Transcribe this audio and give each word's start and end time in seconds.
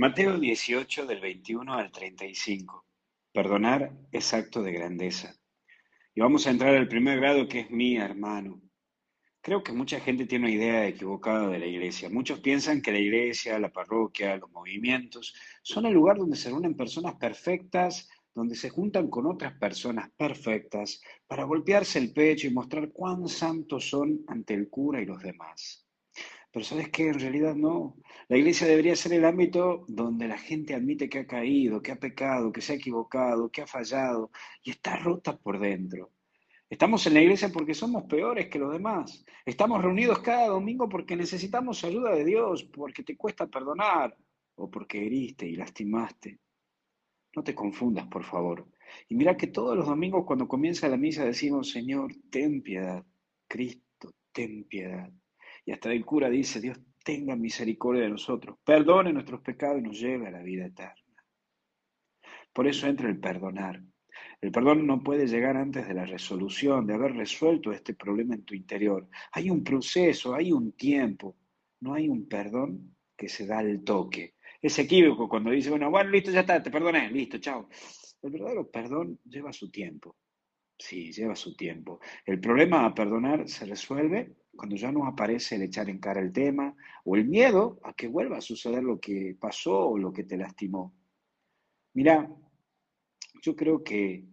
Mateo 0.00 0.38
18 0.38 1.06
del 1.06 1.18
21 1.18 1.74
al 1.74 1.90
35. 1.90 2.86
Perdonar 3.32 3.90
es 4.12 4.32
acto 4.32 4.62
de 4.62 4.70
grandeza. 4.70 5.34
Y 6.14 6.20
vamos 6.20 6.46
a 6.46 6.50
entrar 6.50 6.76
al 6.76 6.86
primer 6.86 7.18
grado 7.18 7.48
que 7.48 7.58
es 7.58 7.70
mi 7.72 7.96
hermano. 7.96 8.62
Creo 9.40 9.64
que 9.64 9.72
mucha 9.72 9.98
gente 9.98 10.26
tiene 10.26 10.44
una 10.44 10.54
idea 10.54 10.86
equivocada 10.86 11.48
de 11.48 11.58
la 11.58 11.66
iglesia. 11.66 12.08
Muchos 12.10 12.38
piensan 12.38 12.80
que 12.80 12.92
la 12.92 13.00
iglesia, 13.00 13.58
la 13.58 13.72
parroquia, 13.72 14.36
los 14.36 14.52
movimientos 14.52 15.34
son 15.64 15.84
el 15.84 15.94
lugar 15.94 16.16
donde 16.16 16.36
se 16.36 16.50
reúnen 16.50 16.76
personas 16.76 17.16
perfectas, 17.16 18.08
donde 18.32 18.54
se 18.54 18.70
juntan 18.70 19.10
con 19.10 19.26
otras 19.26 19.54
personas 19.54 20.12
perfectas 20.16 21.02
para 21.26 21.42
golpearse 21.42 21.98
el 21.98 22.12
pecho 22.12 22.46
y 22.46 22.54
mostrar 22.54 22.92
cuán 22.92 23.26
santos 23.26 23.88
son 23.88 24.20
ante 24.28 24.54
el 24.54 24.68
cura 24.68 25.02
y 25.02 25.06
los 25.06 25.20
demás. 25.20 25.87
Pero 26.50 26.64
sabes 26.64 26.88
que 26.90 27.08
en 27.08 27.20
realidad 27.20 27.54
no. 27.54 27.96
La 28.28 28.36
iglesia 28.38 28.66
debería 28.66 28.96
ser 28.96 29.12
el 29.12 29.24
ámbito 29.24 29.84
donde 29.88 30.28
la 30.28 30.38
gente 30.38 30.74
admite 30.74 31.08
que 31.08 31.20
ha 31.20 31.26
caído, 31.26 31.82
que 31.82 31.92
ha 31.92 32.00
pecado, 32.00 32.52
que 32.52 32.60
se 32.60 32.72
ha 32.72 32.76
equivocado, 32.76 33.50
que 33.50 33.62
ha 33.62 33.66
fallado 33.66 34.30
y 34.62 34.70
está 34.70 34.96
rota 34.96 35.36
por 35.36 35.58
dentro. 35.58 36.10
Estamos 36.70 37.06
en 37.06 37.14
la 37.14 37.22
iglesia 37.22 37.48
porque 37.50 37.74
somos 37.74 38.04
peores 38.04 38.48
que 38.48 38.58
los 38.58 38.72
demás. 38.72 39.24
Estamos 39.46 39.82
reunidos 39.82 40.18
cada 40.20 40.48
domingo 40.48 40.88
porque 40.88 41.16
necesitamos 41.16 41.82
ayuda 41.84 42.14
de 42.14 42.24
Dios, 42.24 42.64
porque 42.64 43.02
te 43.02 43.16
cuesta 43.16 43.46
perdonar 43.46 44.14
o 44.56 44.70
porque 44.70 45.04
heriste 45.06 45.46
y 45.46 45.56
lastimaste. 45.56 46.38
No 47.34 47.42
te 47.42 47.54
confundas, 47.54 48.06
por 48.08 48.24
favor. 48.24 48.66
Y 49.08 49.14
mira 49.14 49.36
que 49.36 49.46
todos 49.46 49.76
los 49.76 49.86
domingos 49.86 50.24
cuando 50.26 50.48
comienza 50.48 50.88
la 50.88 50.96
misa 50.96 51.24
decimos, 51.24 51.70
Señor, 51.70 52.12
ten 52.30 52.62
piedad. 52.62 53.04
Cristo, 53.46 54.12
ten 54.32 54.64
piedad. 54.64 55.10
Y 55.68 55.72
hasta 55.72 55.92
el 55.92 56.02
cura 56.02 56.30
dice, 56.30 56.62
Dios 56.62 56.80
tenga 57.04 57.36
misericordia 57.36 58.04
de 58.04 58.08
nosotros, 58.08 58.56
perdone 58.64 59.12
nuestros 59.12 59.42
pecados 59.42 59.80
y 59.80 59.82
nos 59.82 60.00
lleve 60.00 60.26
a 60.26 60.30
la 60.30 60.42
vida 60.42 60.64
eterna. 60.64 60.94
Por 62.54 62.66
eso 62.66 62.86
entra 62.86 63.06
el 63.06 63.20
perdonar. 63.20 63.82
El 64.40 64.50
perdón 64.50 64.86
no 64.86 65.02
puede 65.02 65.26
llegar 65.26 65.58
antes 65.58 65.86
de 65.86 65.92
la 65.92 66.06
resolución, 66.06 66.86
de 66.86 66.94
haber 66.94 67.12
resuelto 67.12 67.70
este 67.70 67.92
problema 67.92 68.34
en 68.34 68.46
tu 68.46 68.54
interior. 68.54 69.10
Hay 69.32 69.50
un 69.50 69.62
proceso, 69.62 70.34
hay 70.34 70.52
un 70.52 70.72
tiempo. 70.72 71.36
No 71.80 71.92
hay 71.92 72.08
un 72.08 72.26
perdón 72.26 72.96
que 73.14 73.28
se 73.28 73.46
da 73.46 73.58
al 73.58 73.84
toque. 73.84 74.36
Es 74.62 74.78
equívoco 74.78 75.28
cuando 75.28 75.50
dice, 75.50 75.68
bueno, 75.68 75.90
bueno, 75.90 76.08
listo, 76.08 76.30
ya 76.30 76.40
está, 76.40 76.62
te 76.62 76.70
perdoné, 76.70 77.10
listo, 77.10 77.36
chao. 77.36 77.68
El 78.22 78.30
verdadero 78.30 78.70
perdón 78.70 79.20
lleva 79.22 79.52
su 79.52 79.70
tiempo. 79.70 80.16
Sí, 80.78 81.12
lleva 81.12 81.36
su 81.36 81.54
tiempo. 81.54 82.00
El 82.24 82.40
problema 82.40 82.86
a 82.86 82.94
perdonar 82.94 83.46
se 83.46 83.66
resuelve 83.66 84.32
cuando 84.58 84.76
ya 84.76 84.92
no 84.92 85.06
aparece 85.06 85.54
el 85.54 85.62
echar 85.62 85.88
en 85.88 86.00
cara 86.00 86.20
el 86.20 86.32
tema 86.32 86.74
o 87.04 87.16
el 87.16 87.26
miedo 87.26 87.78
a 87.84 87.94
que 87.94 88.08
vuelva 88.08 88.38
a 88.38 88.42
suceder 88.42 88.82
lo 88.82 89.00
que 89.00 89.36
pasó 89.40 89.90
o 89.90 89.98
lo 89.98 90.12
que 90.12 90.24
te 90.24 90.36
lastimó. 90.36 90.92
Mira, 91.94 92.28
yo 93.40 93.56
creo 93.56 93.82
que 93.82 94.24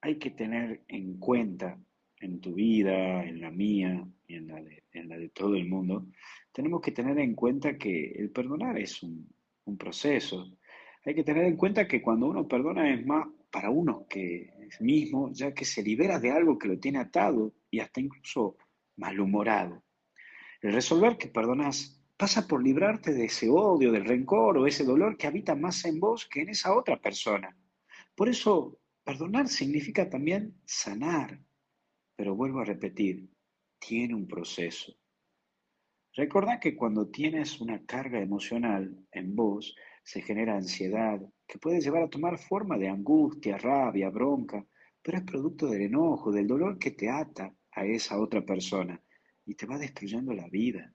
hay 0.00 0.18
que 0.18 0.30
tener 0.30 0.82
en 0.88 1.18
cuenta 1.18 1.78
en 2.20 2.40
tu 2.40 2.54
vida, 2.54 3.24
en 3.24 3.40
la 3.40 3.50
mía 3.50 4.06
y 4.28 4.36
en 4.36 4.46
la 4.46 4.62
de, 4.62 4.84
en 4.92 5.08
la 5.08 5.18
de 5.18 5.28
todo 5.30 5.56
el 5.56 5.68
mundo, 5.68 6.06
tenemos 6.52 6.80
que 6.80 6.92
tener 6.92 7.18
en 7.18 7.34
cuenta 7.34 7.76
que 7.76 8.12
el 8.12 8.30
perdonar 8.30 8.78
es 8.78 9.02
un, 9.02 9.28
un 9.64 9.76
proceso. 9.76 10.56
Hay 11.04 11.14
que 11.16 11.24
tener 11.24 11.44
en 11.44 11.56
cuenta 11.56 11.88
que 11.88 12.00
cuando 12.00 12.26
uno 12.26 12.46
perdona 12.46 12.94
es 12.94 13.04
más 13.04 13.26
para 13.50 13.70
uno 13.70 14.06
que 14.08 14.50
mismo, 14.80 15.32
ya 15.32 15.52
que 15.52 15.64
se 15.64 15.82
libera 15.82 16.18
de 16.18 16.30
algo 16.30 16.58
que 16.58 16.68
lo 16.68 16.78
tiene 16.78 16.98
atado 16.98 17.52
y 17.70 17.80
hasta 17.80 18.00
incluso 18.00 18.56
malhumorado. 18.96 19.82
El 20.60 20.72
resolver 20.72 21.18
que 21.18 21.28
perdonas 21.28 22.00
pasa 22.16 22.46
por 22.46 22.62
librarte 22.62 23.12
de 23.12 23.24
ese 23.24 23.48
odio, 23.50 23.90
del 23.90 24.04
rencor 24.04 24.56
o 24.56 24.66
ese 24.66 24.84
dolor 24.84 25.16
que 25.16 25.26
habita 25.26 25.56
más 25.56 25.84
en 25.84 25.98
vos 25.98 26.26
que 26.26 26.42
en 26.42 26.50
esa 26.50 26.72
otra 26.72 27.00
persona. 27.00 27.56
Por 28.14 28.28
eso, 28.28 28.78
perdonar 29.02 29.48
significa 29.48 30.08
también 30.08 30.54
sanar. 30.64 31.40
Pero 32.14 32.36
vuelvo 32.36 32.60
a 32.60 32.64
repetir, 32.64 33.28
tiene 33.78 34.14
un 34.14 34.28
proceso. 34.28 34.94
Recordá 36.14 36.60
que 36.60 36.76
cuando 36.76 37.08
tienes 37.08 37.60
una 37.60 37.84
carga 37.84 38.20
emocional 38.20 39.04
en 39.10 39.34
vos, 39.34 39.74
se 40.04 40.20
genera 40.20 40.56
ansiedad, 40.56 41.20
que 41.46 41.58
puede 41.58 41.80
llevar 41.80 42.02
a 42.02 42.10
tomar 42.10 42.38
forma 42.38 42.76
de 42.76 42.88
angustia, 42.88 43.56
rabia, 43.56 44.10
bronca, 44.10 44.64
pero 45.02 45.18
es 45.18 45.24
producto 45.24 45.66
del 45.66 45.82
enojo, 45.82 46.30
del 46.30 46.46
dolor 46.46 46.78
que 46.78 46.92
te 46.92 47.08
ata 47.08 47.52
a 47.72 47.84
esa 47.84 48.18
otra 48.18 48.44
persona 48.44 49.00
y 49.46 49.54
te 49.54 49.66
va 49.66 49.78
destruyendo 49.78 50.32
la 50.32 50.48
vida. 50.48 50.92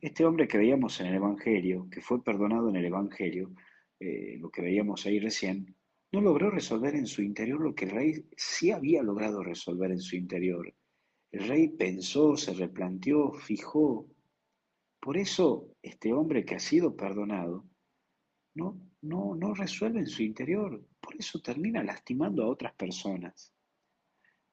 Este 0.00 0.24
hombre 0.24 0.46
que 0.46 0.58
veíamos 0.58 1.00
en 1.00 1.06
el 1.06 1.14
Evangelio, 1.14 1.88
que 1.90 2.00
fue 2.00 2.22
perdonado 2.22 2.68
en 2.68 2.76
el 2.76 2.84
Evangelio, 2.84 3.52
eh, 3.98 4.36
lo 4.38 4.50
que 4.50 4.62
veíamos 4.62 5.06
ahí 5.06 5.18
recién, 5.18 5.74
no 6.12 6.20
logró 6.20 6.50
resolver 6.50 6.94
en 6.94 7.06
su 7.06 7.22
interior 7.22 7.60
lo 7.60 7.74
que 7.74 7.86
el 7.86 7.90
rey 7.90 8.26
sí 8.36 8.70
había 8.70 9.02
logrado 9.02 9.42
resolver 9.42 9.90
en 9.90 10.00
su 10.00 10.16
interior. 10.16 10.72
El 11.32 11.48
rey 11.48 11.68
pensó, 11.68 12.36
se 12.36 12.54
replanteó, 12.54 13.32
fijó. 13.32 14.06
Por 15.00 15.16
eso 15.16 15.74
este 15.82 16.12
hombre 16.12 16.44
que 16.44 16.54
ha 16.54 16.60
sido 16.60 16.94
perdonado 16.94 17.64
no, 18.54 18.80
no, 19.02 19.34
no 19.34 19.54
resuelve 19.54 20.00
en 20.00 20.06
su 20.06 20.22
interior. 20.22 20.86
Por 21.00 21.16
eso 21.16 21.40
termina 21.40 21.82
lastimando 21.82 22.44
a 22.44 22.48
otras 22.48 22.74
personas. 22.74 23.52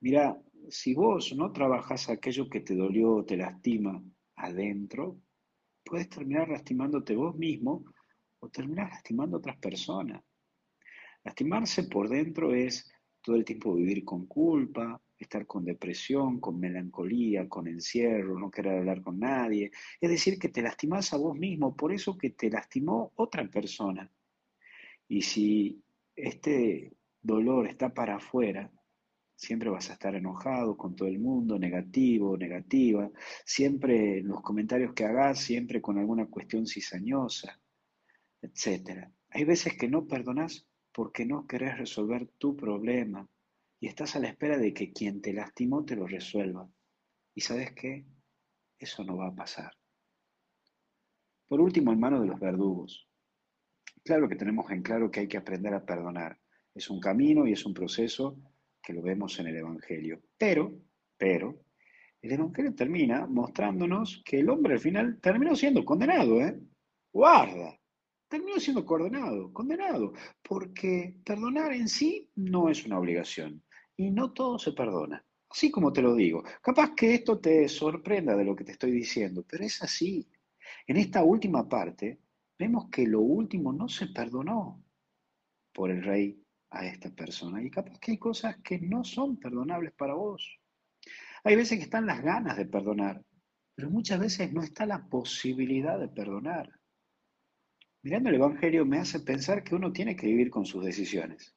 Mira, 0.00 0.40
si 0.70 0.94
vos 0.94 1.34
no 1.34 1.52
trabajas 1.52 2.08
aquello 2.08 2.48
que 2.48 2.60
te 2.60 2.74
dolió 2.74 3.16
o 3.16 3.24
te 3.24 3.36
lastima 3.36 4.02
adentro, 4.36 5.18
puedes 5.84 6.08
terminar 6.08 6.48
lastimándote 6.48 7.14
vos 7.14 7.36
mismo 7.36 7.84
o 8.40 8.48
terminar 8.48 8.90
lastimando 8.90 9.36
a 9.36 9.40
otras 9.40 9.56
personas. 9.58 10.22
Lastimarse 11.24 11.84
por 11.84 12.08
dentro 12.08 12.54
es 12.54 12.90
todo 13.20 13.36
el 13.36 13.44
tiempo 13.44 13.74
vivir 13.74 14.04
con 14.04 14.26
culpa, 14.26 15.00
estar 15.16 15.46
con 15.46 15.64
depresión, 15.64 16.40
con 16.40 16.58
melancolía, 16.58 17.48
con 17.48 17.68
encierro, 17.68 18.38
no 18.38 18.50
querer 18.50 18.78
hablar 18.78 19.02
con 19.02 19.20
nadie. 19.20 19.70
Es 20.00 20.10
decir, 20.10 20.38
que 20.38 20.48
te 20.48 20.62
lastimas 20.62 21.12
a 21.12 21.16
vos 21.16 21.36
mismo, 21.36 21.76
por 21.76 21.92
eso 21.92 22.18
que 22.18 22.30
te 22.30 22.50
lastimó 22.50 23.12
otra 23.14 23.48
persona. 23.48 24.10
Y 25.08 25.22
si 25.22 25.80
este 26.16 26.92
dolor 27.20 27.68
está 27.68 27.94
para 27.94 28.16
afuera, 28.16 28.70
siempre 29.34 29.70
vas 29.70 29.90
a 29.90 29.94
estar 29.94 30.14
enojado 30.14 30.76
con 30.76 30.94
todo 30.94 31.08
el 31.08 31.18
mundo, 31.18 31.58
negativo, 31.58 32.36
negativa, 32.36 33.10
siempre 33.44 34.18
en 34.18 34.28
los 34.28 34.40
comentarios 34.40 34.92
que 34.94 35.04
hagas, 35.04 35.40
siempre 35.40 35.80
con 35.80 35.98
alguna 35.98 36.26
cuestión 36.26 36.66
cizañosa, 36.66 37.60
etc. 38.40 39.08
Hay 39.30 39.44
veces 39.44 39.76
que 39.76 39.88
no 39.88 40.06
perdonas 40.06 40.66
porque 40.92 41.24
no 41.24 41.46
querés 41.46 41.78
resolver 41.78 42.28
tu 42.38 42.56
problema 42.56 43.28
y 43.80 43.88
estás 43.88 44.14
a 44.14 44.20
la 44.20 44.28
espera 44.28 44.58
de 44.58 44.72
que 44.72 44.92
quien 44.92 45.20
te 45.20 45.32
lastimó 45.32 45.84
te 45.84 45.96
lo 45.96 46.06
resuelva. 46.06 46.68
¿Y 47.34 47.40
sabes 47.40 47.72
qué? 47.72 48.04
Eso 48.78 49.02
no 49.04 49.16
va 49.16 49.28
a 49.28 49.34
pasar. 49.34 49.72
Por 51.48 51.60
último, 51.60 51.92
en 51.92 52.00
manos 52.00 52.22
de 52.22 52.28
los 52.28 52.38
verdugos. 52.38 53.08
Claro 54.04 54.28
que 54.28 54.36
tenemos 54.36 54.70
en 54.70 54.82
claro 54.82 55.10
que 55.10 55.20
hay 55.20 55.28
que 55.28 55.36
aprender 55.36 55.74
a 55.74 55.84
perdonar. 55.84 56.38
Es 56.74 56.90
un 56.90 57.00
camino 57.00 57.46
y 57.46 57.52
es 57.52 57.64
un 57.66 57.74
proceso 57.74 58.36
que 58.82 58.92
lo 58.92 59.02
vemos 59.02 59.38
en 59.38 59.46
el 59.46 59.56
Evangelio. 59.56 60.20
Pero, 60.36 60.72
pero, 61.16 61.64
el 62.20 62.32
Evangelio 62.32 62.74
termina 62.74 63.26
mostrándonos 63.26 64.22
que 64.24 64.40
el 64.40 64.50
hombre 64.50 64.74
al 64.74 64.80
final 64.80 65.20
terminó 65.20 65.56
siendo 65.56 65.84
condenado, 65.84 66.40
¿eh? 66.40 66.58
Guarda, 67.12 67.78
terminó 68.28 68.58
siendo 68.58 68.84
condenado, 68.84 69.52
condenado, 69.52 70.12
porque 70.42 71.16
perdonar 71.24 71.72
en 71.72 71.88
sí 71.88 72.30
no 72.34 72.68
es 72.70 72.86
una 72.86 72.98
obligación 72.98 73.62
y 73.96 74.10
no 74.10 74.32
todo 74.32 74.58
se 74.58 74.72
perdona. 74.72 75.24
Así 75.50 75.70
como 75.70 75.92
te 75.92 76.00
lo 76.00 76.14
digo, 76.14 76.42
capaz 76.62 76.94
que 76.94 77.14
esto 77.14 77.38
te 77.38 77.68
sorprenda 77.68 78.34
de 78.34 78.44
lo 78.44 78.56
que 78.56 78.64
te 78.64 78.72
estoy 78.72 78.90
diciendo, 78.90 79.44
pero 79.46 79.64
es 79.64 79.82
así. 79.82 80.26
En 80.86 80.96
esta 80.96 81.22
última 81.22 81.68
parte 81.68 82.20
vemos 82.58 82.88
que 82.90 83.06
lo 83.06 83.20
último 83.20 83.72
no 83.72 83.88
se 83.88 84.06
perdonó 84.06 84.82
por 85.72 85.90
el 85.90 86.02
rey 86.02 86.41
a 86.72 86.86
esta 86.86 87.10
persona 87.10 87.62
y 87.62 87.70
capaz 87.70 87.98
que 87.98 88.12
hay 88.12 88.18
cosas 88.18 88.56
que 88.64 88.78
no 88.78 89.04
son 89.04 89.38
perdonables 89.38 89.92
para 89.92 90.14
vos. 90.14 90.58
Hay 91.44 91.56
veces 91.56 91.78
que 91.78 91.84
están 91.84 92.06
las 92.06 92.22
ganas 92.22 92.56
de 92.56 92.66
perdonar, 92.66 93.22
pero 93.74 93.90
muchas 93.90 94.18
veces 94.18 94.52
no 94.52 94.62
está 94.62 94.86
la 94.86 95.06
posibilidad 95.08 95.98
de 95.98 96.08
perdonar. 96.08 96.70
Mirando 98.02 98.30
el 98.30 98.36
Evangelio 98.36 98.86
me 98.86 98.98
hace 98.98 99.20
pensar 99.20 99.62
que 99.62 99.74
uno 99.74 99.92
tiene 99.92 100.16
que 100.16 100.26
vivir 100.26 100.50
con 100.50 100.64
sus 100.64 100.84
decisiones. 100.84 101.54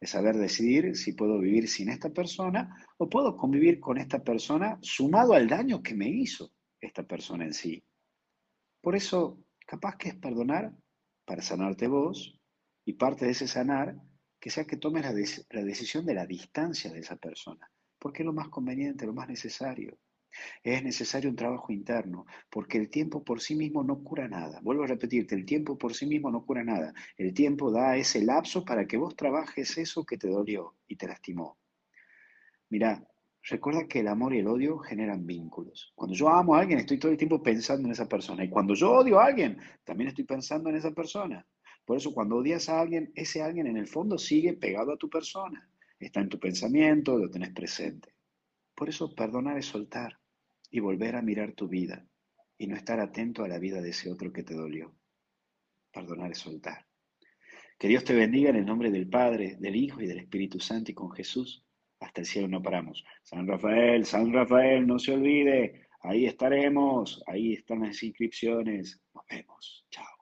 Es 0.00 0.10
saber 0.10 0.36
decidir 0.36 0.96
si 0.96 1.12
puedo 1.12 1.38
vivir 1.38 1.68
sin 1.68 1.88
esta 1.88 2.10
persona 2.10 2.86
o 2.98 3.08
puedo 3.08 3.36
convivir 3.36 3.80
con 3.80 3.98
esta 3.98 4.22
persona 4.22 4.78
sumado 4.80 5.34
al 5.34 5.48
daño 5.48 5.82
que 5.82 5.94
me 5.94 6.08
hizo 6.08 6.52
esta 6.80 7.02
persona 7.04 7.44
en 7.44 7.54
sí. 7.54 7.82
Por 8.80 8.96
eso, 8.96 9.42
capaz 9.66 9.96
que 9.96 10.10
es 10.10 10.14
perdonar 10.16 10.72
para 11.24 11.42
sanarte 11.42 11.88
vos 11.88 12.38
y 12.84 12.92
parte 12.94 13.24
de 13.24 13.32
ese 13.32 13.48
sanar 13.48 13.96
que 14.40 14.50
sea 14.50 14.64
que 14.64 14.76
tomes 14.76 15.02
la, 15.02 15.12
decisión 15.62 16.06
de 16.06 16.14
la 16.14 16.26
distancia 16.26 16.92
de 16.92 17.00
esa 17.00 17.16
persona, 17.16 17.70
porque 17.98 18.22
es 18.22 18.26
lo 18.26 18.32
más 18.32 18.48
conveniente, 18.48 19.06
lo 19.06 19.12
más 19.12 19.28
necesario. 19.28 19.98
Es 20.62 20.82
necesario 20.84 21.30
un 21.30 21.36
trabajo 21.36 21.72
interno, 21.72 22.26
porque 22.50 22.78
el 22.78 22.90
tiempo 22.90 23.24
por 23.24 23.40
sí 23.40 23.56
mismo 23.56 23.82
no 23.82 24.04
cura 24.04 24.28
nada. 24.28 24.60
Vuelvo 24.62 24.84
a 24.84 24.86
repetirte, 24.86 25.34
el 25.34 25.44
tiempo 25.44 25.76
por 25.76 25.94
sí 25.94 26.06
mismo 26.06 26.30
no 26.30 26.44
cura 26.44 26.62
nada. 26.62 26.92
El 27.16 27.32
tiempo 27.34 27.72
da 27.72 27.96
ese 27.96 28.22
lapso 28.22 28.64
para 28.64 28.86
que 28.86 28.98
vos 28.98 29.16
trabajes 29.16 29.76
eso 29.78 30.04
que 30.04 30.18
te 30.18 30.28
dolió 30.28 30.76
y 30.86 30.96
te 30.96 31.08
lastimó. 31.08 31.58
Mira, 32.68 33.02
recuerda 33.42 33.88
que 33.88 34.00
el 34.00 34.08
amor 34.08 34.34
y 34.34 34.40
el 34.40 34.46
odio 34.46 34.78
generan 34.78 35.26
vínculos. 35.26 35.92
Cuando 35.94 36.14
yo 36.14 36.28
amo 36.28 36.54
a 36.54 36.60
alguien, 36.60 36.78
estoy 36.78 36.98
todo 36.98 37.10
el 37.10 37.18
tiempo 37.18 37.42
pensando 37.42 37.88
en 37.88 37.92
esa 37.92 38.06
persona. 38.06 38.44
Y 38.44 38.50
cuando 38.50 38.74
yo 38.74 38.92
odio 38.92 39.18
a 39.18 39.26
alguien, 39.26 39.58
también 39.82 40.08
estoy 40.08 40.24
pensando 40.24 40.68
en 40.68 40.76
esa 40.76 40.92
persona. 40.92 41.44
Por 41.88 41.96
eso 41.96 42.12
cuando 42.12 42.36
odias 42.36 42.68
a 42.68 42.82
alguien, 42.82 43.10
ese 43.14 43.40
alguien 43.40 43.66
en 43.66 43.78
el 43.78 43.88
fondo 43.88 44.18
sigue 44.18 44.52
pegado 44.52 44.92
a 44.92 44.98
tu 44.98 45.08
persona. 45.08 45.70
Está 45.98 46.20
en 46.20 46.28
tu 46.28 46.38
pensamiento, 46.38 47.16
lo 47.16 47.30
tenés 47.30 47.54
presente. 47.54 48.12
Por 48.74 48.90
eso 48.90 49.14
perdonar 49.14 49.56
es 49.56 49.64
soltar 49.64 50.18
y 50.70 50.80
volver 50.80 51.16
a 51.16 51.22
mirar 51.22 51.52
tu 51.52 51.66
vida 51.66 52.06
y 52.58 52.66
no 52.66 52.76
estar 52.76 53.00
atento 53.00 53.42
a 53.42 53.48
la 53.48 53.58
vida 53.58 53.80
de 53.80 53.88
ese 53.88 54.12
otro 54.12 54.30
que 54.34 54.42
te 54.42 54.52
dolió. 54.52 54.94
Perdonar 55.90 56.30
es 56.30 56.38
soltar. 56.40 56.86
Que 57.78 57.88
Dios 57.88 58.04
te 58.04 58.14
bendiga 58.14 58.50
en 58.50 58.56
el 58.56 58.66
nombre 58.66 58.90
del 58.90 59.08
Padre, 59.08 59.56
del 59.58 59.74
Hijo 59.74 60.02
y 60.02 60.06
del 60.06 60.18
Espíritu 60.18 60.60
Santo 60.60 60.90
y 60.90 60.94
con 60.94 61.10
Jesús. 61.12 61.64
Hasta 62.00 62.20
el 62.20 62.26
cielo 62.26 62.48
no 62.48 62.60
paramos. 62.60 63.02
San 63.22 63.46
Rafael, 63.46 64.04
San 64.04 64.30
Rafael, 64.30 64.86
no 64.86 64.98
se 64.98 65.14
olvide. 65.14 65.88
Ahí 66.02 66.26
estaremos. 66.26 67.22
Ahí 67.26 67.54
están 67.54 67.80
las 67.80 68.02
inscripciones. 68.02 69.00
Nos 69.14 69.24
vemos. 69.26 69.86
Chao. 69.88 70.17